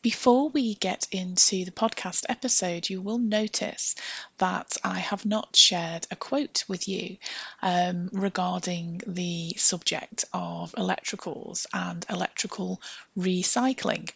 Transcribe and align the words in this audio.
Before 0.00 0.48
we 0.50 0.74
get 0.74 1.08
into 1.10 1.64
the 1.64 1.72
podcast 1.72 2.24
episode, 2.28 2.88
you 2.88 3.02
will 3.02 3.18
notice 3.18 3.96
that 4.38 4.76
I 4.84 5.00
have 5.00 5.26
not 5.26 5.56
shared 5.56 6.06
a 6.10 6.16
quote 6.16 6.64
with 6.68 6.88
you 6.88 7.16
um, 7.62 8.08
regarding 8.12 9.02
the 9.08 9.54
subject 9.56 10.24
of 10.32 10.72
electricals 10.72 11.66
and 11.72 12.06
electrical 12.08 12.80
recycling. 13.18 14.08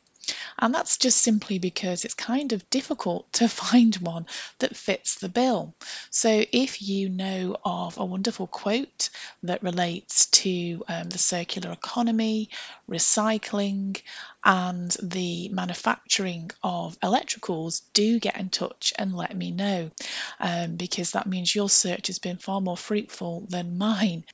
And 0.58 0.74
that's 0.74 0.98
just 0.98 1.21
simply 1.21 1.58
because 1.58 2.04
it's 2.04 2.15
kind 2.15 2.53
of 2.53 2.69
difficult 2.71 3.33
to 3.35 3.49
find 3.62 3.94
one 3.97 4.26
that 4.58 4.76
fits 4.76 5.17
the 5.17 5.29
bill. 5.29 5.74
So, 6.10 6.44
if 6.53 6.83
you 6.83 7.08
know 7.08 7.56
of 7.65 7.98
a 7.98 8.04
wonderful 8.04 8.47
quote 8.47 9.11
that 9.43 9.62
relates 9.62 10.26
to 10.26 10.85
um, 10.88 11.08
the 11.08 11.19
circular 11.19 11.72
economy, 11.72 12.51
recycling, 12.88 14.01
and 14.44 14.90
the 15.03 15.48
manufacturing 15.51 16.51
of 16.62 16.98
electricals, 17.01 17.83
do 17.93 18.19
get 18.20 18.37
in 18.39 18.51
touch 18.51 18.93
and 18.98 19.16
let 19.16 19.37
me 19.37 19.51
know 19.51 19.91
um, 20.41 20.77
because 20.77 21.12
that 21.12 21.27
means 21.27 21.55
your 21.55 21.69
search 21.69 22.09
has 22.09 22.19
been 22.19 22.37
far 22.37 22.61
more 22.61 22.77
fruitful 22.77 23.47
than 23.48 23.79
mine. 23.79 24.25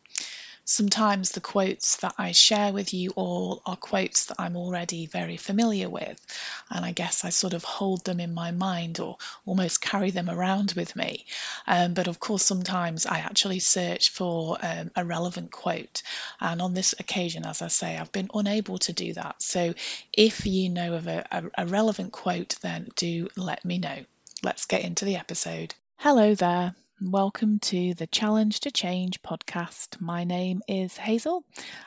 Sometimes 0.71 1.31
the 1.31 1.41
quotes 1.41 1.97
that 1.97 2.15
I 2.19 2.33
share 2.33 2.75
with 2.75 2.93
you 2.93 3.09
all 3.17 3.63
are 3.65 3.75
quotes 3.75 4.27
that 4.27 4.37
I'm 4.39 4.55
already 4.55 5.07
very 5.07 5.39
familiar 5.39 5.89
with, 5.89 6.21
and 6.69 6.85
I 6.85 6.93
guess 6.93 7.25
I 7.25 7.31
sort 7.31 7.55
of 7.55 7.65
hold 7.65 8.05
them 8.05 8.21
in 8.21 8.35
my 8.35 8.51
mind 8.51 9.01
or 9.01 9.17
almost 9.47 9.81
carry 9.81 10.11
them 10.11 10.29
around 10.29 10.75
with 10.77 10.95
me. 10.95 11.25
Um, 11.67 11.95
but 11.95 12.07
of 12.07 12.21
course, 12.21 12.45
sometimes 12.45 13.07
I 13.07 13.21
actually 13.21 13.61
search 13.61 14.11
for 14.11 14.59
um, 14.61 14.91
a 14.95 15.07
relevant 15.07 15.53
quote, 15.53 16.03
and 16.39 16.61
on 16.61 16.75
this 16.75 16.95
occasion, 16.99 17.47
as 17.47 17.63
I 17.63 17.69
say, 17.69 17.97
I've 17.97 18.13
been 18.13 18.29
unable 18.35 18.77
to 18.81 18.93
do 18.93 19.15
that. 19.15 19.41
So 19.41 19.73
if 20.13 20.45
you 20.45 20.69
know 20.69 20.93
of 20.97 21.07
a, 21.07 21.25
a, 21.31 21.63
a 21.63 21.67
relevant 21.67 22.13
quote, 22.13 22.57
then 22.61 22.89
do 22.95 23.29
let 23.37 23.65
me 23.65 23.79
know. 23.79 24.05
Let's 24.43 24.67
get 24.67 24.83
into 24.83 25.07
the 25.07 25.17
episode. 25.17 25.75
Hello 25.97 26.35
there. 26.35 26.75
Welcome 27.01 27.61
to 27.61 27.95
the 27.95 28.09
Challenge 28.09 28.59
to 28.61 28.73
Change 28.73 29.23
podcast. 29.23 30.01
My 30.01 30.25
name 30.25 30.63
is 30.67 30.97
Hazel, 30.97 31.45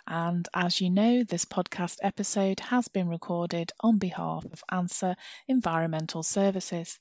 and 0.07 0.47
as 0.53 0.79
you 0.79 0.89
know, 0.89 1.25
this 1.25 1.43
podcast 1.43 1.97
episode 2.01 2.61
has 2.61 2.87
been 2.87 3.09
recorded 3.09 3.73
on 3.81 3.97
behalf 3.97 4.45
of 4.45 4.63
ANSA 4.71 5.15
Environmental 5.49 6.23
Services. 6.23 6.97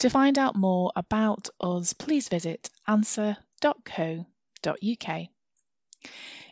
To 0.00 0.10
find 0.10 0.38
out 0.38 0.54
more 0.54 0.92
about 0.94 1.48
us, 1.58 1.94
please 1.94 2.28
visit 2.28 2.68
ansa.co.uk. 2.86 4.26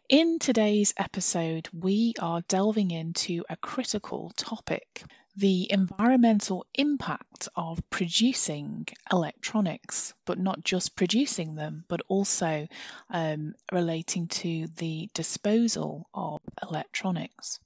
In 0.08 0.38
today's 0.38 0.94
episode, 0.96 1.68
we 1.74 2.14
are 2.18 2.40
delving 2.48 2.92
into 2.92 3.44
a 3.50 3.56
critical 3.56 4.32
topic 4.38 5.04
the 5.36 5.70
environmental 5.70 6.64
impact 6.74 7.48
of 7.56 7.78
producing 7.90 8.86
electronics, 9.10 10.14
but 10.24 10.38
not 10.38 10.62
just 10.62 10.94
producing 10.94 11.54
them, 11.56 11.84
but 11.88 12.00
also 12.08 12.68
um, 13.10 13.54
relating 13.72 14.28
to 14.28 14.68
the 14.76 15.10
disposal 15.12 16.08
of 16.14 16.40
electronics. 16.62 17.58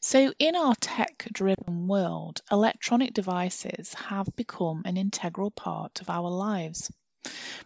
So, 0.00 0.32
in 0.38 0.56
our 0.56 0.74
tech 0.76 1.28
driven 1.32 1.88
world, 1.88 2.40
electronic 2.50 3.12
devices 3.12 3.92
have 3.94 4.34
become 4.36 4.82
an 4.84 4.96
integral 4.96 5.50
part 5.50 6.00
of 6.00 6.08
our 6.08 6.30
lives. 6.30 6.90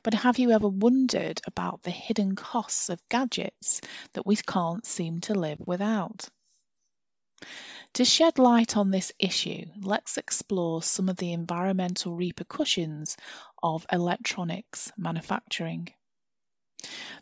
But 0.03 0.15
have 0.15 0.39
you 0.39 0.51
ever 0.51 0.69
wondered 0.69 1.41
about 1.47 1.83
the 1.83 1.91
hidden 1.91 2.35
costs 2.35 2.89
of 2.89 3.09
gadgets 3.09 3.81
that 4.15 4.27
we 4.27 4.37
can't 4.37 4.85
seem 4.85 5.21
to 5.23 5.35
live 5.35 5.61
without? 5.65 6.29
To 7.95 8.07
shed 8.07 8.39
light 8.39 8.75
on 8.75 8.91
this 8.91 9.13
issue, 9.19 9.67
let's 9.79 10.17
explore 10.17 10.83
some 10.83 11.11
of 11.11 11.19
the 11.19 11.33
environmental 11.33 12.15
repercussions 12.15 13.19
of 13.63 13.87
electronics 13.93 14.91
manufacturing. 14.97 15.89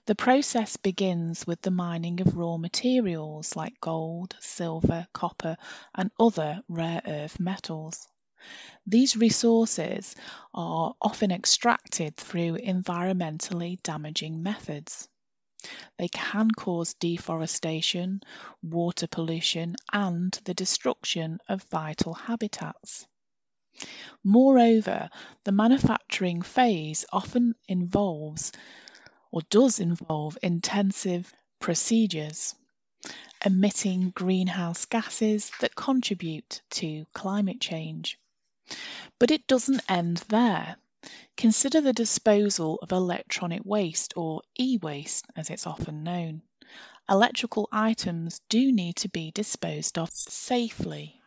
The 0.07 0.15
process 0.15 0.77
begins 0.77 1.45
with 1.45 1.61
the 1.61 1.73
mining 1.73 2.21
of 2.21 2.37
raw 2.37 2.57
materials 2.57 3.57
like 3.57 3.81
gold, 3.81 4.37
silver, 4.39 5.09
copper, 5.13 5.57
and 5.93 6.13
other 6.19 6.63
rare 6.69 7.03
earth 7.05 7.41
metals. 7.41 8.07
These 8.87 9.17
resources 9.17 10.17
are 10.55 10.95
often 11.03 11.31
extracted 11.31 12.17
through 12.17 12.57
environmentally 12.59 13.83
damaging 13.83 14.43
methods. 14.43 15.10
They 15.99 16.09
can 16.09 16.51
cause 16.51 16.95
deforestation, 16.95 18.23
water 18.63 19.07
pollution, 19.07 19.77
and 19.93 20.33
the 20.45 20.55
destruction 20.55 21.39
of 21.49 21.63
vital 21.65 22.15
habitats. 22.15 23.07
Moreover, 24.25 25.11
the 25.45 25.53
manufacturing 25.53 26.43
phase 26.43 27.05
often 27.13 27.55
involves 27.69 28.53
or 29.31 29.43
does 29.49 29.81
involve 29.81 30.37
intensive 30.43 31.33
procedures, 31.61 32.55
emitting 33.45 34.11
greenhouse 34.11 34.87
gases 34.87 35.51
that 35.61 35.75
contribute 35.75 36.63
to 36.71 37.07
climate 37.15 37.61
change. 37.61 38.19
But 39.19 39.31
it 39.31 39.47
doesn't 39.47 39.83
end 39.89 40.19
there. 40.29 40.77
Consider 41.37 41.81
the 41.81 41.93
disposal 41.93 42.79
of 42.83 42.93
electronic 42.93 43.63
waste, 43.65 44.13
or 44.17 44.43
e 44.59 44.79
waste 44.83 45.27
as 45.35 45.49
it's 45.49 45.67
often 45.67 46.03
known. 46.03 46.43
Electrical 47.09 47.69
items 47.73 48.41
do 48.49 48.71
need 48.71 48.97
to 48.97 49.09
be 49.09 49.31
disposed 49.31 49.99
of 49.99 50.11
safely. 50.13 51.21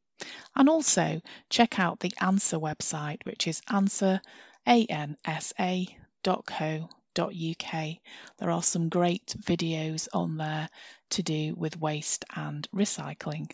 And 0.56 0.70
also 0.70 1.22
check 1.50 1.80
out 1.80 2.00
the 2.00 2.14
ANSA 2.22 2.60
website, 2.60 3.26
which 3.26 3.48
is 3.48 3.62
ansa, 3.70 4.22
A-N-S-A.co.uk. 4.68 5.18
There 8.38 8.52
are 8.52 8.64
some 8.64 8.90
great 8.90 9.36
videos 9.42 10.08
on 10.14 10.38
there 10.38 10.70
to 11.12 11.24
do 11.24 11.56
with 11.56 11.80
waste 11.80 12.26
and 12.36 12.68
recycling. 12.76 13.52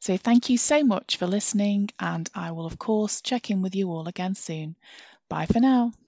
So 0.00 0.16
thank 0.16 0.50
you 0.50 0.58
so 0.58 0.82
much 0.82 1.16
for 1.16 1.26
listening, 1.26 1.90
and 1.98 2.28
I 2.34 2.52
will, 2.52 2.66
of 2.66 2.78
course, 2.78 3.20
check 3.22 3.50
in 3.50 3.62
with 3.62 3.74
you 3.74 3.90
all 3.90 4.08
again 4.08 4.34
soon. 4.34 4.76
Bye 5.28 5.46
for 5.46 5.60
now. 5.60 5.92